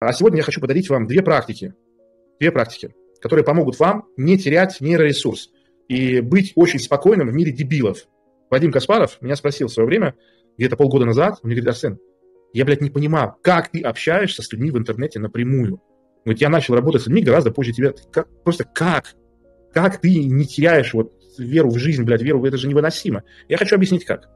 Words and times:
А 0.00 0.12
сегодня 0.12 0.38
я 0.38 0.44
хочу 0.44 0.60
подарить 0.60 0.88
вам 0.88 1.08
две 1.08 1.22
практики. 1.22 1.74
Две 2.38 2.52
практики, 2.52 2.94
которые 3.20 3.44
помогут 3.44 3.78
вам 3.80 4.06
не 4.16 4.38
терять 4.38 4.80
нейроресурс 4.80 5.50
и 5.88 6.20
быть 6.20 6.52
очень 6.54 6.78
спокойным 6.78 7.28
в 7.28 7.34
мире 7.34 7.50
дебилов. 7.50 8.06
Вадим 8.48 8.70
Каспаров 8.70 9.20
меня 9.20 9.34
спросил 9.34 9.66
в 9.66 9.72
свое 9.72 9.88
время, 9.88 10.14
где-то 10.56 10.76
полгода 10.76 11.04
назад, 11.04 11.40
он 11.42 11.48
мне 11.48 11.56
говорит, 11.56 11.68
Арсен, 11.68 11.98
я, 12.52 12.64
блядь, 12.64 12.80
не 12.80 12.90
понимаю, 12.90 13.34
как 13.42 13.70
ты 13.70 13.80
общаешься 13.80 14.42
с 14.42 14.52
людьми 14.52 14.70
в 14.70 14.78
интернете 14.78 15.18
напрямую. 15.18 15.82
Вот 16.24 16.38
я 16.38 16.48
начал 16.48 16.74
работать 16.74 17.02
с 17.02 17.06
людьми 17.06 17.22
гораздо 17.22 17.50
позже 17.50 17.72
тебя. 17.72 17.92
Как, 18.12 18.28
просто 18.44 18.64
как? 18.64 19.14
Как 19.72 20.00
ты 20.00 20.24
не 20.24 20.46
теряешь 20.46 20.94
вот 20.94 21.12
веру 21.38 21.70
в 21.70 21.78
жизнь, 21.78 22.04
блядь, 22.04 22.22
веру, 22.22 22.44
это 22.44 22.56
же 22.56 22.68
невыносимо. 22.68 23.24
Я 23.48 23.56
хочу 23.56 23.74
объяснить, 23.74 24.04
как. 24.04 24.28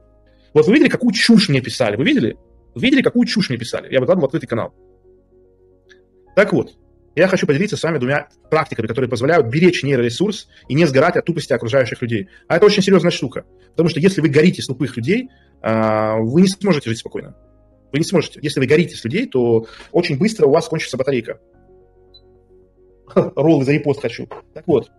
Вот 0.54 0.66
вы 0.66 0.74
видели, 0.74 0.88
какую 0.88 1.12
чушь 1.12 1.48
мне 1.48 1.60
писали? 1.60 1.96
Вы 1.96 2.04
видели? 2.04 2.36
Вы 2.74 2.82
видели, 2.82 3.02
какую 3.02 3.26
чушь 3.26 3.48
мне 3.48 3.58
писали? 3.58 3.92
Я 3.92 4.00
выкладывал 4.00 4.26
открытый 4.26 4.48
канал. 4.48 4.74
Так 6.34 6.52
вот, 6.52 6.74
я 7.14 7.28
хочу 7.28 7.46
поделиться 7.46 7.76
с 7.76 7.82
вами 7.82 7.98
двумя 7.98 8.28
практиками, 8.50 8.86
которые 8.86 9.10
позволяют 9.10 9.48
беречь 9.48 9.82
нейроресурс 9.82 10.48
и 10.68 10.74
не 10.74 10.86
сгорать 10.86 11.16
от 11.16 11.26
тупости 11.26 11.52
окружающих 11.52 12.00
людей. 12.00 12.28
А 12.48 12.56
это 12.56 12.66
очень 12.66 12.82
серьезная 12.82 13.10
штука. 13.10 13.44
Потому 13.70 13.90
что 13.90 14.00
если 14.00 14.20
вы 14.20 14.28
горите 14.28 14.62
с 14.62 14.66
тупых 14.66 14.96
людей, 14.96 15.28
а, 15.60 16.16
вы 16.16 16.42
не 16.42 16.48
сможете 16.48 16.88
жить 16.88 17.00
спокойно. 17.00 17.36
Вы 17.92 17.98
не 17.98 18.04
сможете. 18.04 18.40
Если 18.42 18.60
вы 18.60 18.66
горите 18.66 18.96
с 18.96 19.04
людей, 19.04 19.26
то 19.26 19.66
очень 19.90 20.18
быстро 20.18 20.46
у 20.46 20.50
вас 20.50 20.68
кончится 20.68 20.96
батарейка. 20.96 21.38
Роллы 23.14 23.64
за 23.64 23.72
репост 23.72 24.00
хочу. 24.00 24.26
Так 24.54 24.66
вот. 24.66 24.90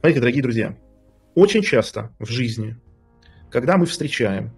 Смотрите, 0.00 0.20
дорогие 0.20 0.42
друзья, 0.42 0.78
очень 1.34 1.60
часто 1.60 2.14
в 2.18 2.30
жизни, 2.30 2.76
когда 3.50 3.76
мы 3.76 3.84
встречаем 3.84 4.52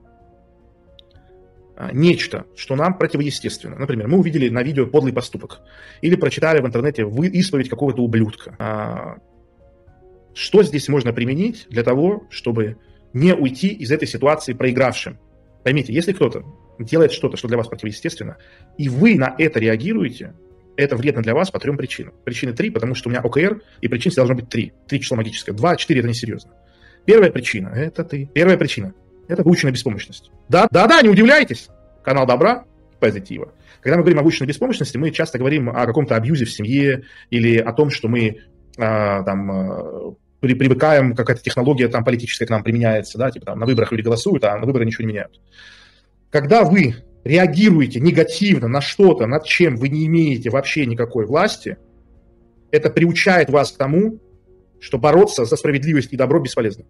нечто, 1.92 2.46
что 2.56 2.76
нам 2.76 2.98
противоестественно. 2.98 3.76
Например, 3.76 4.08
мы 4.08 4.18
увидели 4.18 4.48
на 4.48 4.62
видео 4.62 4.86
подлый 4.86 5.12
поступок 5.12 5.60
или 6.00 6.16
прочитали 6.16 6.60
в 6.60 6.66
интернете 6.66 7.02
исповедь 7.02 7.68
какого-то 7.68 8.02
ублюдка. 8.02 8.56
А, 8.58 9.16
что 10.34 10.62
здесь 10.62 10.88
можно 10.88 11.12
применить 11.12 11.66
для 11.68 11.82
того, 11.82 12.26
чтобы 12.30 12.76
не 13.12 13.34
уйти 13.34 13.68
из 13.68 13.90
этой 13.90 14.08
ситуации 14.08 14.52
проигравшим? 14.52 15.18
Поймите, 15.64 15.92
если 15.92 16.12
кто-то 16.12 16.44
делает 16.78 17.12
что-то, 17.12 17.36
что 17.36 17.48
для 17.48 17.56
вас 17.56 17.68
противоестественно, 17.68 18.36
и 18.78 18.88
вы 18.88 19.16
на 19.16 19.34
это 19.38 19.60
реагируете, 19.60 20.34
это 20.76 20.96
вредно 20.96 21.22
для 21.22 21.34
вас 21.34 21.50
по 21.50 21.58
трем 21.58 21.76
причинам. 21.76 22.14
Причины 22.24 22.52
три, 22.52 22.70
потому 22.70 22.94
что 22.94 23.08
у 23.08 23.12
меня 23.12 23.20
ОКР, 23.20 23.60
и 23.80 23.88
причин 23.88 24.12
должно 24.14 24.34
быть 24.34 24.48
три. 24.48 24.72
Три 24.88 25.00
число 25.00 25.16
магическое. 25.16 25.52
Два, 25.52 25.76
четыре– 25.76 26.00
это 26.00 26.08
несерьезно. 26.08 26.52
Первая 27.04 27.30
причина– 27.30 27.68
это 27.74 28.04
ты. 28.04 28.28
Первая 28.32 28.56
причина 28.56 28.94
это 29.28 29.42
выученная 29.42 29.72
беспомощность. 29.72 30.30
Да, 30.48 30.68
да, 30.70 30.86
да, 30.86 31.02
не 31.02 31.08
удивляйтесь. 31.08 31.68
Канал 32.02 32.26
добра 32.26 32.64
позитива. 33.00 33.52
Когда 33.80 33.96
мы 33.96 34.02
говорим 34.02 34.20
о 34.20 34.22
выученной 34.22 34.48
беспомощности, 34.48 34.96
мы 34.96 35.10
часто 35.10 35.38
говорим 35.38 35.68
о 35.68 35.86
каком-то 35.86 36.14
абьюзе 36.14 36.44
в 36.44 36.52
семье 36.52 37.04
или 37.30 37.58
о 37.58 37.72
том, 37.72 37.90
что 37.90 38.08
мы 38.08 38.38
а, 38.78 39.22
там 39.24 39.50
а, 39.50 40.14
при, 40.40 40.54
привыкаем, 40.54 41.14
какая-то 41.14 41.42
технология 41.42 41.88
там 41.88 42.04
политическая 42.04 42.46
к 42.46 42.50
нам 42.50 42.62
применяется, 42.62 43.18
да, 43.18 43.30
типа 43.30 43.46
там 43.46 43.58
на 43.58 43.66
выборах 43.66 43.90
люди 43.92 44.02
голосуют, 44.02 44.44
а 44.44 44.56
на 44.56 44.66
выборы 44.66 44.84
ничего 44.84 45.04
не 45.04 45.12
меняют. 45.12 45.40
Когда 46.30 46.64
вы 46.64 46.94
реагируете 47.24 48.00
негативно 48.00 48.68
на 48.68 48.80
что-то, 48.80 49.26
над 49.26 49.44
чем 49.44 49.76
вы 49.76 49.88
не 49.88 50.06
имеете 50.06 50.50
вообще 50.50 50.86
никакой 50.86 51.26
власти, 51.26 51.76
это 52.70 52.90
приучает 52.90 53.50
вас 53.50 53.72
к 53.72 53.78
тому, 53.78 54.18
что 54.80 54.98
бороться 54.98 55.44
за 55.44 55.56
справедливость 55.56 56.12
и 56.12 56.16
добро 56.16 56.40
бесполезно. 56.40 56.84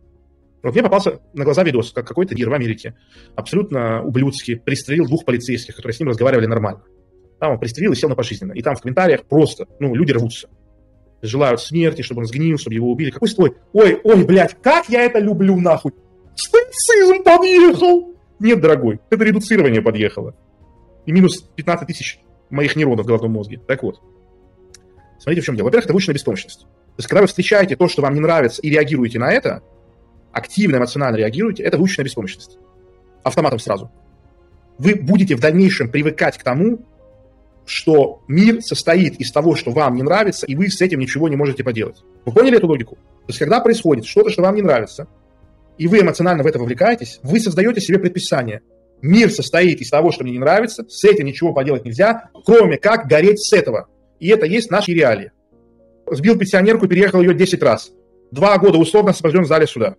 Вот 0.63 0.75
мне 0.75 0.83
попался 0.83 1.21
на 1.35 1.45
глаза 1.45 1.65
видос, 1.65 1.93
как 1.93 2.07
какой-то 2.07 2.35
дир 2.35 2.49
в 2.49 2.53
Америке, 2.53 2.95
абсолютно 3.35 4.03
ублюдский, 4.03 4.57
пристрелил 4.57 5.07
двух 5.07 5.25
полицейских, 5.25 5.75
которые 5.75 5.95
с 5.95 6.01
ним 6.01 6.09
разговаривали 6.09 6.47
нормально. 6.47 6.83
Там 7.41 7.53
он 7.53 7.59
пристрелил 7.59 7.93
и 7.93 7.97
сел 7.97 8.09
на 8.09 8.15
пожизненно. 8.15 8.53
И 8.53 8.63
там 8.63 8.77
в 8.77 8.81
комментариях 8.81 9.25
просто, 9.25 9.67
ну, 9.81 9.95
люди 9.95 10.13
рвутся. 10.13 10.49
Желают 11.23 11.61
смерти, 11.61 12.03
чтобы 12.03 12.21
он 12.21 12.27
сгнил, 12.27 12.59
чтобы 12.59 12.75
его 12.75 12.91
убили. 12.91 13.11
Какой 13.11 13.29
стой? 13.29 13.57
Ой, 13.73 14.01
ой, 14.05 14.25
блядь, 14.25 14.57
как 14.63 14.89
я 14.89 15.03
это 15.03 15.19
люблю, 15.19 15.59
нахуй. 15.59 15.93
Стоицизм 16.37 17.25
подъехал. 17.25 18.15
Нет, 18.39 18.61
дорогой, 18.61 19.01
это 19.11 19.25
редуцирование 19.25 19.83
подъехало. 19.83 20.35
И 21.07 21.13
минус 21.13 21.41
15 21.57 21.87
тысяч 21.87 22.21
моих 22.51 22.77
нейронов 22.77 23.05
в 23.05 23.09
головном 23.09 23.33
мозге. 23.33 23.61
Так 23.67 23.83
вот. 23.83 24.01
Смотрите, 25.19 25.43
в 25.43 25.45
чем 25.45 25.57
дело. 25.57 25.67
Во-первых, 25.67 25.87
это 25.87 25.93
выученная 25.93 26.15
беспомощность. 26.15 26.61
То 26.61 26.99
есть, 26.99 27.09
когда 27.09 27.23
вы 27.23 27.27
встречаете 27.27 27.77
то, 27.77 27.89
что 27.89 28.03
вам 28.03 28.15
не 28.15 28.21
нравится, 28.21 28.61
и 28.63 28.71
реагируете 28.71 29.19
на 29.19 29.33
это, 29.33 29.63
активно, 30.33 30.77
эмоционально 30.77 31.17
реагируете, 31.17 31.63
это 31.63 31.77
выученная 31.79 32.05
беспомощность. 32.05 32.59
Автоматом 33.23 33.59
сразу. 33.59 33.91
Вы 34.79 34.95
будете 34.95 35.37
в 35.37 35.41
дальнейшем 35.41 35.91
привыкать 35.91 36.39
к 36.39 36.43
тому, 36.43 36.81
что 37.65 38.23
мир 38.27 38.61
состоит 38.63 39.21
из 39.21 39.31
того, 39.31 39.55
что 39.55 39.71
вам 39.71 39.95
не 39.95 40.03
нравится, 40.03 40.47
и 40.47 40.57
вы 40.57 40.69
с 40.69 40.81
этим 40.81 40.99
ничего 40.99 41.29
не 41.29 41.37
можете 41.37 41.63
поделать. 41.63 42.03
Вы 42.25 42.33
поняли 42.33 42.57
эту 42.57 42.67
логику? 42.67 42.97
То 42.97 43.29
есть, 43.29 43.39
когда 43.39 43.61
происходит 43.61 44.05
что-то, 44.05 44.31
что 44.31 44.43
вам 44.43 44.57
не 44.57 44.63
нравится, 44.63 45.07
и 45.79 45.87
вы 45.87 46.01
эмоционально 46.01 46.43
в 46.43 46.47
это 46.47 46.59
вовлекаетесь, 46.59 47.21
вы 47.23 47.39
создаете 47.39 47.81
себе 47.81 47.99
предписание. 47.99 48.63
Мир 49.01 49.31
состоит 49.31 49.81
из 49.81 49.91
того, 49.91 50.13
что 50.13 50.25
мне 50.25 50.33
не 50.33 50.39
нравится, 50.39 50.85
с 50.89 51.05
этим 51.05 51.27
ничего 51.27 51.53
поделать 51.53 51.85
нельзя, 51.85 52.31
кроме 52.45 52.79
как 52.79 53.07
гореть 53.07 53.41
с 53.41 53.53
этого. 53.53 53.89
И 54.21 54.29
это 54.29 54.47
есть 54.47 54.71
наши 54.71 54.93
реалии. 54.93 55.33
Сбил 56.11 56.39
пенсионерку 56.39 56.87
и 56.87 56.89
переехал 56.89 57.21
ее 57.21 57.35
10 57.35 57.63
раз. 57.63 57.93
Два 58.31 58.57
года 58.59 58.79
условно 58.79 59.11
освобожден 59.11 59.43
в 59.43 59.49
зале 59.49 59.67
суда. 59.67 59.97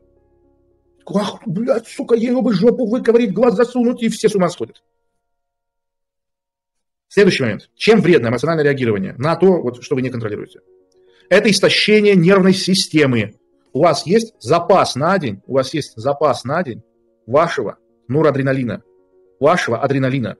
Ах, 1.06 1.40
блядь, 1.46 1.88
сука, 1.88 2.16
ей 2.16 2.31
бы 2.31 2.53
жопу 2.53 2.86
выковырить, 2.86 3.34
глаз 3.34 3.56
засунуть, 3.56 4.02
и 4.02 4.09
все 4.09 4.30
с 4.30 4.36
ума 4.36 4.50
сходят. 4.50 4.84
Следующий 7.08 7.44
момент. 7.44 7.69
Чем 7.75 8.02
вредно 8.02 8.30
эмоциональное 8.30 8.64
реагирование 8.64 9.13
на 9.18 9.36
то, 9.36 9.62
вот, 9.62 9.84
что 9.84 9.96
вы 9.96 10.02
не 10.02 10.09
контролируете? 10.09 10.62
Это 11.30 11.50
истощение 11.50 12.16
нервной 12.16 12.53
системы. 12.53 13.36
У 13.72 13.81
вас 13.81 14.06
есть 14.06 14.34
запас 14.40 14.96
на 14.96 15.18
день, 15.19 15.42
у 15.46 15.53
вас 15.53 15.74
есть 15.74 15.94
запас 15.96 16.44
на 16.44 16.63
день 16.63 16.81
вашего 17.25 17.78
норадреналина, 18.08 18.84
вашего 19.40 19.80
адреналина. 19.80 20.38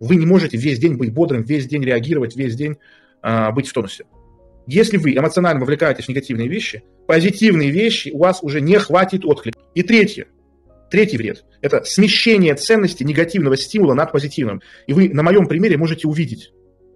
Вы 0.00 0.16
не 0.16 0.26
можете 0.26 0.56
весь 0.56 0.78
день 0.78 0.96
быть 0.96 1.12
бодрым, 1.12 1.42
весь 1.42 1.66
день 1.66 1.84
реагировать, 1.84 2.36
весь 2.36 2.54
день 2.54 2.76
э, 3.22 3.52
быть 3.52 3.68
в 3.68 3.72
тонусе. 3.72 4.04
Если 4.66 4.96
вы 4.96 5.16
эмоционально 5.16 5.60
вовлекаетесь 5.60 6.06
в 6.06 6.08
негативные 6.08 6.48
вещи, 6.48 6.82
позитивные 7.06 7.70
вещи 7.70 8.10
у 8.12 8.18
вас 8.18 8.42
уже 8.42 8.60
не 8.60 8.78
хватит 8.78 9.24
отклика. 9.24 9.58
И 9.74 9.82
третье, 9.82 10.26
третий 10.90 11.16
вред– 11.16 11.44
это 11.60 11.84
смещение 11.84 12.54
ценности 12.54 13.04
негативного 13.04 13.56
стимула 13.56 13.94
над 13.94 14.10
позитивным. 14.10 14.60
И 14.86 14.92
вы 14.92 15.08
на 15.08 15.22
моем 15.22 15.46
примере 15.46 15.76
можете 15.76 16.08
увидеть, 16.08 16.52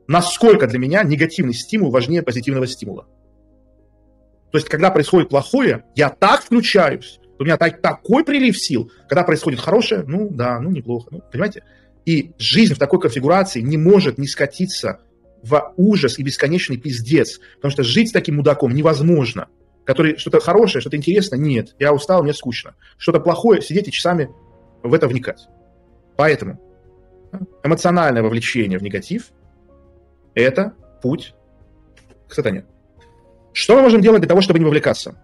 насколько 0.08 0.66
для 0.66 0.78
меня 0.80 1.04
негативный 1.04 1.54
стимул 1.54 1.90
важнее 1.90 2.22
позитивного 2.22 2.66
стимула. 2.66 3.06
То 4.50 4.58
есть, 4.58 4.68
когда 4.68 4.90
происходит 4.90 5.28
плохое, 5.28 5.84
я 5.94 6.10
так 6.10 6.42
включаюсь, 6.42 7.20
у 7.38 7.44
меня 7.44 7.56
так, 7.56 7.80
такой 7.80 8.24
прилив 8.24 8.58
сил. 8.58 8.90
Когда 9.08 9.22
происходит 9.22 9.60
хорошее, 9.60 10.04
ну 10.06 10.28
да, 10.28 10.58
ну 10.60 10.70
неплохо, 10.70 11.08
ну, 11.12 11.22
понимаете? 11.30 11.62
И 12.04 12.32
жизнь 12.38 12.74
в 12.74 12.78
такой 12.78 13.00
конфигурации 13.00 13.60
не 13.60 13.76
может 13.76 14.18
не 14.18 14.26
скатиться 14.26 15.00
в 15.42 15.72
ужас 15.76 16.18
и 16.18 16.22
бесконечный 16.22 16.76
пиздец. 16.76 17.40
Потому 17.56 17.72
что 17.72 17.82
жить 17.82 18.10
с 18.10 18.12
таким 18.12 18.36
мудаком 18.36 18.74
невозможно. 18.74 19.48
Который 19.84 20.16
что-то 20.16 20.40
хорошее, 20.40 20.80
что-то 20.80 20.96
интересное, 20.96 21.38
нет. 21.38 21.74
Я 21.78 21.92
устал, 21.92 22.22
мне 22.22 22.32
скучно. 22.32 22.74
Что-то 22.98 23.20
плохое, 23.20 23.62
сидеть 23.62 23.88
и 23.88 23.92
часами 23.92 24.30
в 24.82 24.92
это 24.94 25.08
вникать. 25.08 25.48
Поэтому 26.16 26.60
эмоциональное 27.62 28.22
вовлечение 28.22 28.78
в 28.78 28.82
негатив– 28.82 29.30
это 30.34 30.74
путь 31.02 31.34
к 32.28 32.34
сатане. 32.34 32.66
Что 33.52 33.76
мы 33.76 33.82
можем 33.82 34.00
делать 34.00 34.20
для 34.20 34.28
того, 34.28 34.40
чтобы 34.40 34.58
не 34.58 34.64
вовлекаться? 34.64 35.20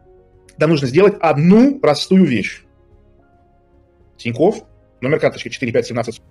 Нам 0.58 0.70
нужно 0.70 0.88
сделать 0.88 1.14
одну 1.20 1.78
простую 1.78 2.24
вещь. 2.24 2.64
Тиньков, 4.16 4.64
номер 5.00 5.20
карточки 5.20 5.48
4517 5.48 6.22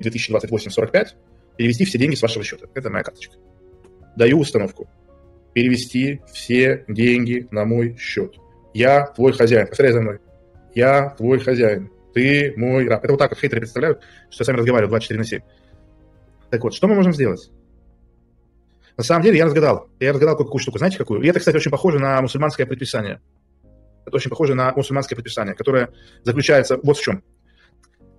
2028 0.00 0.70
45 0.70 1.16
перевести 1.56 1.84
все 1.84 1.98
деньги 1.98 2.14
с 2.14 2.22
вашего 2.22 2.44
счета. 2.44 2.66
Это 2.74 2.90
моя 2.90 3.04
карточка. 3.04 3.36
Даю 4.16 4.38
установку. 4.38 4.88
Перевести 5.52 6.20
все 6.32 6.84
деньги 6.88 7.46
на 7.50 7.64
мой 7.64 7.96
счет. 7.96 8.36
Я 8.72 9.06
твой 9.06 9.32
хозяин. 9.32 9.68
Повторяй 9.68 9.92
за 9.92 10.00
мной. 10.00 10.18
Я 10.74 11.10
твой 11.10 11.38
хозяин. 11.38 11.90
Ты 12.12 12.54
мой 12.56 12.88
раб. 12.88 13.04
Это 13.04 13.12
вот 13.12 13.18
так 13.18 13.30
вот 13.30 13.40
хейтеры 13.40 13.60
представляют, 13.60 14.00
что 14.30 14.44
сами 14.44 14.56
разговаривают 14.56 14.90
24 14.90 15.18
на 15.18 15.24
7. 15.24 15.40
Так 16.50 16.62
вот, 16.62 16.74
что 16.74 16.88
мы 16.88 16.94
можем 16.94 17.12
сделать? 17.12 17.50
На 18.96 19.02
самом 19.02 19.22
деле 19.24 19.38
я 19.38 19.46
разгадал. 19.46 19.88
Я 19.98 20.12
разгадал 20.12 20.36
какую 20.36 20.60
штуку. 20.60 20.78
Знаете, 20.78 20.98
какую? 20.98 21.20
И 21.22 21.28
это, 21.28 21.40
кстати, 21.40 21.56
очень 21.56 21.70
похоже 21.70 21.98
на 21.98 22.20
мусульманское 22.22 22.66
предписание. 22.66 23.20
Это 24.06 24.16
очень 24.16 24.30
похоже 24.30 24.54
на 24.54 24.72
мусульманское 24.72 25.16
предписание, 25.16 25.54
которое 25.54 25.90
заключается 26.22 26.78
вот 26.82 26.96
в 26.96 27.02
чем. 27.02 27.24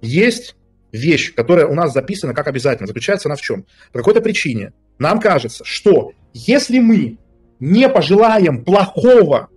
Есть 0.02 0.58
вещь, 0.96 1.34
которая 1.34 1.68
у 1.68 1.74
нас 1.74 1.94
записана 1.94 2.34
как 2.34 2.48
обязательно, 2.48 2.88
заключается 2.88 3.30
она 3.30 3.36
в 3.36 3.42
чем? 3.42 3.66
По 3.92 4.00
какой-то 4.00 4.22
причине 4.22 4.74
нам 4.98 5.20
кажется, 5.20 5.64
что 5.66 6.14
если 6.34 6.80
мы 6.80 7.18
не 7.60 7.90
пожелаем 7.90 8.64
плохого 8.64 9.50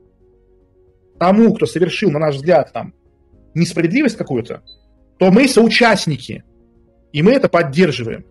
тому, 1.19 1.55
кто 1.55 1.67
совершил, 1.67 2.11
на 2.11 2.19
наш 2.19 2.37
взгляд, 2.37 2.73
там, 2.73 2.95
несправедливость 3.55 4.17
какую-то, 4.17 4.63
то 5.19 5.31
мы 5.31 5.49
соучастники, 5.49 6.45
и 7.13 7.23
мы 7.23 7.33
это 7.33 7.49
поддерживаем. 7.49 8.25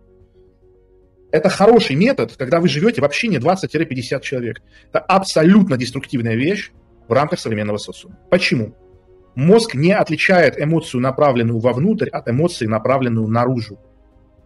Это 1.31 1.49
хороший 1.49 1.95
метод, 1.95 2.33
когда 2.37 2.61
вы 2.61 2.69
живете 2.69 3.01
в 3.01 3.05
общине 3.05 3.37
20-50 3.37 4.21
человек. 4.21 4.61
Это 4.89 4.99
абсолютно 4.99 5.77
деструктивная 5.77 6.35
вещь 6.35 6.71
в 7.07 7.11
рамках 7.11 7.39
современного 7.39 7.77
социума. 7.77 8.17
Почему? 8.29 8.73
Мозг 9.37 9.75
не 9.75 9.91
отличает 9.91 10.59
эмоцию, 10.59 10.99
направленную 10.99 11.59
вовнутрь, 11.59 12.09
от 12.09 12.27
эмоции, 12.27 12.65
направленную 12.65 13.27
наружу. 13.27 13.77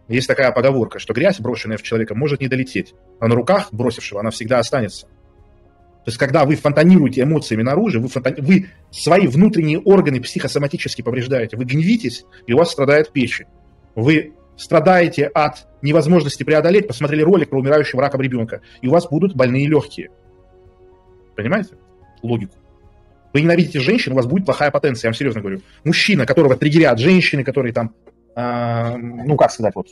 Есть 0.10 0.28
такая 0.28 0.52
поговорка, 0.52 1.00
что 1.00 1.14
грязь, 1.14 1.40
брошенная 1.40 1.78
в 1.78 1.82
человека, 1.82 2.14
может 2.14 2.42
не 2.42 2.50
долететь, 2.50 2.94
а 3.22 3.30
на 3.30 3.36
руках 3.36 3.70
бросившего 3.72 4.20
она 4.20 4.32
всегда 4.32 4.60
останется. 4.60 5.06
То 5.06 6.08
есть, 6.08 6.18
когда 6.18 6.44
вы 6.44 6.58
фонтанируете 6.58 7.22
эмоциями 7.22 7.64
наружу, 7.64 8.02
вы, 8.02 8.10
фонтани... 8.10 8.42
вы 8.42 8.66
свои 8.90 9.28
внутренние 9.28 9.80
органы 9.80 10.20
психосоматически 10.20 11.04
повреждаете, 11.04 11.56
вы 11.56 11.64
гневитесь, 11.64 12.26
и 12.46 12.52
у 12.52 12.58
вас 12.58 12.72
страдает 12.72 13.14
печень. 13.14 13.48
Вы 13.96 14.34
страдаете 14.58 15.28
от 15.28 15.70
невозможности 15.82 16.44
преодолеть, 16.44 16.90
посмотрели 16.90 17.22
ролик 17.22 17.50
про 17.50 17.60
умирающего 17.60 18.02
раком 18.02 18.20
ребенка, 18.20 18.60
и 18.82 18.90
у 18.90 18.92
вас 18.92 19.08
будут 19.08 19.38
больные 19.38 19.70
легкие. 19.70 20.10
Понимаете 21.38 21.76
логику? 22.22 22.58
Вы 23.34 23.42
ненавидите 23.42 23.80
женщин, 23.80 24.12
у 24.12 24.16
вас 24.16 24.26
будет 24.26 24.46
плохая 24.46 24.72
потенция, 24.72 25.08
я 25.08 25.10
вам 25.12 25.16
серьезно 25.16 25.42
говорю. 25.42 25.62
Мужчина, 25.84 26.26
которого 26.26 26.58
триггерят 26.58 27.00
женщины, 27.00 27.44
которые 27.44 27.74
там, 27.74 27.96
э, 28.36 28.98
ну 28.98 29.38
как 29.38 29.52
сказать, 29.52 29.74
вот, 29.76 29.88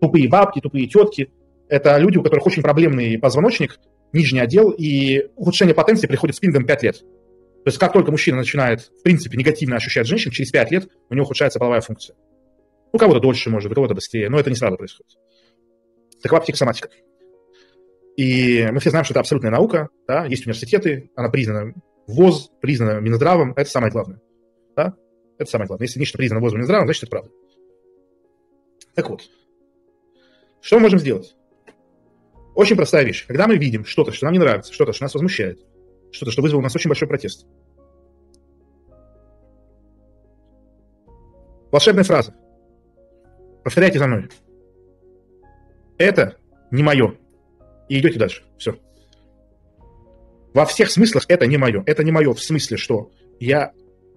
тупые 0.00 0.28
бабки, 0.28 0.60
тупые 0.60 0.86
тетки, 0.86 1.30
это 1.68 1.98
люди, 1.98 2.16
у 2.16 2.22
которых 2.22 2.46
очень 2.46 2.62
проблемный 2.62 3.18
позвоночник, 3.18 3.78
нижний 4.12 4.40
отдел, 4.40 4.70
и 4.70 5.28
ухудшение 5.36 5.74
потенции 5.74 6.06
приходит 6.06 6.36
с 6.36 6.40
пингом 6.40 6.64
5 6.64 6.82
лет. 6.82 6.98
То 6.98 7.70
есть 7.70 7.78
как 7.78 7.92
только 7.92 8.10
мужчина 8.10 8.38
начинает, 8.38 8.80
в 8.80 9.02
принципе, 9.02 9.36
негативно 9.36 9.76
ощущать 9.76 10.06
женщин, 10.06 10.30
через 10.30 10.50
5 10.50 10.70
лет 10.70 10.88
у 11.10 11.14
него 11.14 11.24
ухудшается 11.24 11.58
половая 11.58 11.82
функция. 11.82 12.16
У 12.92 12.98
кого-то 12.98 13.20
дольше, 13.20 13.50
может, 13.50 13.70
у 13.70 13.74
кого-то 13.74 13.94
быстрее, 13.94 14.30
но 14.30 14.38
это 14.38 14.48
не 14.48 14.56
сразу 14.56 14.78
происходит. 14.78 15.12
Такова 16.22 16.40
психосоматика. 16.40 16.88
И 18.16 18.66
мы 18.72 18.80
все 18.80 18.90
знаем, 18.90 19.04
что 19.04 19.12
это 19.12 19.20
абсолютная 19.20 19.50
наука, 19.50 19.90
да, 20.06 20.24
есть 20.24 20.46
университеты, 20.46 21.10
она 21.14 21.28
признана 21.28 21.74
ВОЗ, 22.08 22.50
признана 22.60 23.00
Минздравом, 23.00 23.52
это 23.54 23.70
самое 23.70 23.92
главное. 23.92 24.20
Да? 24.74 24.94
Это 25.38 25.50
самое 25.50 25.68
главное. 25.68 25.86
Если 25.86 26.00
нечто 26.00 26.16
признано 26.18 26.40
ВОЗ 26.40 26.54
Минздравом, 26.54 26.86
значит, 26.86 27.04
это 27.04 27.10
правда. 27.10 27.30
Так 28.94 29.10
вот, 29.10 29.22
что 30.60 30.76
мы 30.76 30.82
можем 30.82 30.98
сделать? 30.98 31.36
Очень 32.54 32.76
простая 32.76 33.04
вещь. 33.04 33.26
Когда 33.26 33.46
мы 33.46 33.56
видим 33.56 33.84
что-то, 33.84 34.10
что 34.10 34.24
нам 34.24 34.32
не 34.32 34.40
нравится, 34.40 34.72
что-то, 34.72 34.92
что 34.92 35.04
нас 35.04 35.14
возмущает, 35.14 35.60
что-то, 36.10 36.32
что 36.32 36.42
вызвало 36.42 36.60
у 36.60 36.64
нас 36.64 36.74
очень 36.74 36.88
большой 36.88 37.06
протест. 37.06 37.46
Волшебная 41.70 42.04
фраза. 42.04 42.34
Повторяйте 43.62 43.98
за 43.98 44.06
мной. 44.06 44.28
Это 45.98 46.36
не 46.70 46.82
мое. 46.82 47.14
И 47.90 47.98
идете 48.00 48.18
дальше. 48.18 48.44
Все. 48.56 48.78
Во 50.58 50.66
всех 50.66 50.90
смыслах 50.90 51.24
это 51.28 51.46
не 51.46 51.56
мое. 51.56 51.84
Это 51.86 52.02
не 52.02 52.10
мое 52.10 52.34
в 52.34 52.42
смысле, 52.42 52.78
что 52.78 53.12
я 53.38 53.70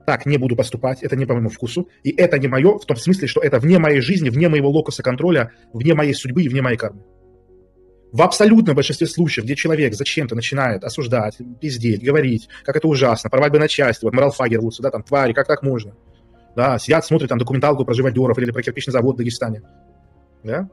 так 0.07 0.25
не 0.25 0.39
буду 0.39 0.55
поступать, 0.55 1.03
это 1.03 1.15
не 1.15 1.27
по 1.27 1.35
моему 1.35 1.49
вкусу, 1.49 1.87
и 2.01 2.09
это 2.09 2.39
не 2.39 2.47
мое 2.47 2.79
в 2.79 2.85
том 2.87 2.97
смысле, 2.97 3.27
что 3.27 3.41
это 3.41 3.59
вне 3.59 3.77
моей 3.77 4.01
жизни, 4.01 4.31
вне 4.31 4.49
моего 4.49 4.67
локуса 4.71 5.03
контроля, 5.03 5.51
вне 5.71 5.93
моей 5.93 6.15
судьбы 6.15 6.41
и 6.41 6.49
вне 6.49 6.63
моей 6.63 6.77
кармы. 6.77 7.03
В 8.11 8.23
абсолютном 8.23 8.75
большинстве 8.75 9.05
случаев, 9.05 9.45
где 9.45 9.55
человек 9.55 9.93
зачем-то 9.93 10.33
начинает 10.33 10.83
осуждать, 10.83 11.37
пиздеть, 11.61 12.03
говорить, 12.03 12.49
как 12.63 12.75
это 12.75 12.87
ужасно, 12.87 13.29
порвать 13.29 13.51
бы 13.51 13.59
на 13.59 13.67
части, 13.67 14.03
вот 14.03 14.15
Морал 14.15 14.31
Фагер, 14.31 14.61
вот 14.61 14.73
сюда, 14.73 14.89
там, 14.89 15.03
твари, 15.03 15.33
как 15.33 15.45
так 15.45 15.61
можно? 15.61 15.95
Да, 16.55 16.79
сидят, 16.79 17.05
смотрят 17.05 17.29
там 17.29 17.37
документалку 17.37 17.85
про 17.85 17.93
живодеров 17.93 18.39
или 18.39 18.49
про 18.49 18.63
кирпичный 18.63 18.93
завод 18.93 19.13
в 19.13 19.17
Дагестане. 19.19 19.61
Да? 20.43 20.67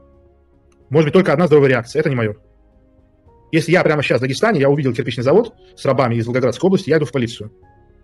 Может 0.89 1.09
быть, 1.09 1.13
только 1.13 1.31
одна 1.31 1.45
здоровая 1.45 1.69
реакция. 1.69 1.99
Это 1.99 2.09
не 2.09 2.15
мое. 2.15 2.37
Если 3.51 3.71
я 3.71 3.83
прямо 3.83 4.03
сейчас 4.03 4.19
в 4.19 4.21
Дагестане, 4.21 4.59
я 4.59 4.69
увидел 4.69 4.93
кирпичный 4.93 5.23
завод 5.23 5.53
с 5.75 5.83
рабами 5.85 6.15
из 6.15 6.25
Волгоградской 6.25 6.67
области, 6.67 6.89
я 6.89 6.97
иду 6.97 7.05
в 7.05 7.11
полицию. 7.11 7.51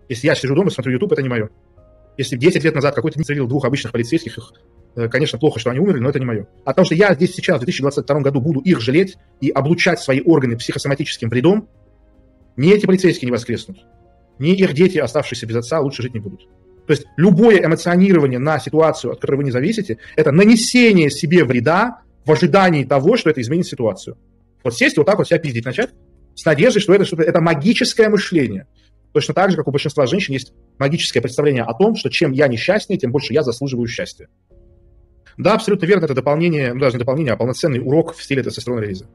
Если 0.08 0.26
я 0.26 0.34
сижу 0.34 0.54
дома, 0.54 0.70
смотрю 0.70 0.94
YouTube, 0.94 1.12
это 1.12 1.22
не 1.22 1.28
мое. 1.28 1.50
Если 2.16 2.36
10 2.36 2.64
лет 2.64 2.74
назад 2.74 2.94
какой-то 2.94 3.18
не 3.18 3.24
стрелил 3.24 3.46
двух 3.46 3.64
обычных 3.64 3.92
полицейских, 3.92 4.38
их, 4.38 4.52
э, 4.96 5.08
конечно, 5.08 5.38
плохо, 5.38 5.60
что 5.60 5.70
они 5.70 5.80
умерли, 5.80 6.00
но 6.00 6.08
это 6.08 6.18
не 6.18 6.24
мое. 6.24 6.46
А 6.64 6.72
то, 6.72 6.84
что 6.84 6.94
я 6.94 7.14
здесь 7.14 7.34
сейчас, 7.34 7.56
в 7.56 7.64
2022 7.64 8.20
году, 8.20 8.40
буду 8.40 8.60
их 8.60 8.80
жалеть 8.80 9.16
и 9.40 9.50
облучать 9.50 10.00
свои 10.00 10.20
органы 10.20 10.56
психосоматическим 10.56 11.28
вредом, 11.28 11.68
ни 12.56 12.72
эти 12.72 12.86
полицейские 12.86 13.26
не 13.26 13.32
воскреснут, 13.32 13.78
ни 14.38 14.52
их 14.52 14.72
дети, 14.72 14.98
оставшиеся 14.98 15.46
без 15.46 15.56
отца, 15.56 15.80
лучше 15.80 16.02
жить 16.02 16.14
не 16.14 16.20
будут. 16.20 16.48
То 16.86 16.92
есть 16.92 17.04
любое 17.16 17.64
эмоционирование 17.64 18.38
на 18.38 18.58
ситуацию, 18.58 19.12
от 19.12 19.20
которой 19.20 19.38
вы 19.38 19.44
не 19.44 19.50
зависите, 19.50 19.98
это 20.14 20.32
нанесение 20.32 21.10
себе 21.10 21.44
вреда 21.44 22.02
в 22.24 22.32
ожидании 22.32 22.84
того, 22.84 23.16
что 23.16 23.28
это 23.28 23.40
изменит 23.40 23.66
ситуацию. 23.66 24.16
Вот 24.64 24.74
сесть 24.74 24.96
и 24.96 25.00
вот 25.00 25.06
так 25.06 25.18
вот 25.18 25.26
себя 25.26 25.38
пиздить 25.38 25.64
начать 25.64 25.90
с 26.34 26.44
надеждой, 26.44 26.80
что 26.80 26.94
это 26.94 27.04
что-то, 27.04 27.22
это 27.22 27.40
магическое 27.40 28.08
мышление. 28.08 28.66
Точно 29.12 29.32
так 29.32 29.50
же, 29.50 29.56
как 29.56 29.66
у 29.66 29.70
большинства 29.70 30.06
женщин 30.06 30.34
есть 30.34 30.52
магическое 30.78 31.20
представление 31.20 31.62
о 31.62 31.72
том, 31.72 31.96
что 31.96 32.10
чем 32.10 32.32
я 32.32 32.48
несчастнее, 32.48 32.98
тем 32.98 33.12
больше 33.12 33.32
я 33.32 33.42
заслуживаю 33.42 33.86
счастья. 33.88 34.28
Да, 35.38 35.54
абсолютно 35.54 35.86
верно, 35.86 36.04
это 36.04 36.14
дополнение, 36.14 36.72
ну 36.74 36.80
даже 36.80 36.96
не 36.96 36.98
дополнение, 36.98 37.32
а 37.32 37.36
полноценный 37.36 37.80
урок 37.80 38.14
в 38.14 38.22
стиле 38.22 38.42
тестостерона 38.42 38.80
релиза. 38.80 39.08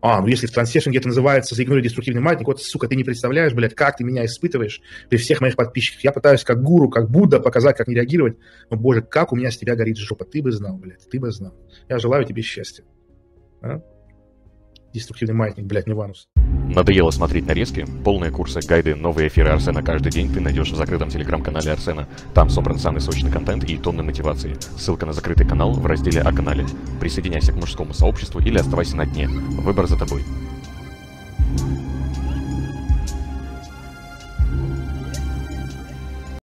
А, 0.00 0.20
ну 0.20 0.28
если 0.28 0.46
в 0.46 0.52
трансессинге 0.52 0.98
это 0.98 1.08
называется 1.08 1.54
заигнури 1.54 1.80
деструктивный 1.80 2.20
маятник, 2.20 2.46
вот, 2.46 2.62
сука, 2.62 2.86
ты 2.86 2.96
не 2.96 3.02
представляешь, 3.02 3.52
блядь, 3.54 3.74
как 3.74 3.96
ты 3.96 4.04
меня 4.04 4.24
испытываешь 4.24 4.80
при 5.08 5.16
всех 5.16 5.40
моих 5.40 5.56
подписчиках. 5.56 6.04
Я 6.04 6.12
пытаюсь 6.12 6.44
как 6.44 6.62
гуру, 6.62 6.88
как 6.88 7.10
Будда 7.10 7.40
показать, 7.40 7.76
как 7.76 7.88
не 7.88 7.94
реагировать. 7.94 8.36
Но, 8.70 8.76
боже, 8.76 9.02
как 9.02 9.32
у 9.32 9.36
меня 9.36 9.50
с 9.50 9.56
тебя 9.56 9.74
горит 9.74 9.96
жопа. 9.96 10.24
Ты 10.24 10.42
бы 10.42 10.52
знал, 10.52 10.76
блядь, 10.76 11.08
ты 11.10 11.18
бы 11.18 11.30
знал. 11.32 11.54
Я 11.88 11.98
желаю 11.98 12.24
тебе 12.24 12.42
счастья. 12.42 12.84
А? 13.62 13.80
Деструктивный 14.96 15.34
маятник, 15.34 15.66
блядь, 15.66 15.86
не 15.86 15.92
ванус. 15.92 16.26
Надоело 16.70 17.10
смотреть 17.10 17.46
нарезки? 17.46 17.84
Полные 18.02 18.30
курсы, 18.30 18.60
гайды, 18.66 18.94
новые 18.94 19.28
эфиры 19.28 19.50
Арсена 19.50 19.82
каждый 19.82 20.10
день 20.10 20.32
ты 20.32 20.40
найдешь 20.40 20.70
в 20.70 20.74
закрытом 20.74 21.10
телеграм-канале 21.10 21.70
Арсена. 21.70 22.08
Там 22.32 22.48
собран 22.48 22.78
самый 22.78 23.02
сочный 23.02 23.30
контент 23.30 23.64
и 23.64 23.76
тонны 23.76 24.02
мотивации. 24.02 24.56
Ссылка 24.78 25.04
на 25.04 25.12
закрытый 25.12 25.46
канал 25.46 25.74
в 25.74 25.84
разделе 25.84 26.22
о 26.22 26.32
канале. 26.32 26.64
Присоединяйся 26.98 27.52
к 27.52 27.56
мужскому 27.56 27.92
сообществу 27.92 28.40
или 28.40 28.56
оставайся 28.56 28.96
на 28.96 29.04
дне. 29.04 29.28
Выбор 29.28 29.86
за 29.86 29.98
тобой. 29.98 30.22